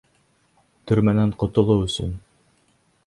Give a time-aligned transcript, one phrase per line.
[0.91, 2.17] Төрмәнән ҡотолоу өсөн.